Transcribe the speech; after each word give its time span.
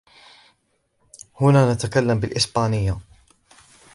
هنا 1.41 1.73
نتكلم 1.73 2.19
بالإسبانية. 2.19 2.99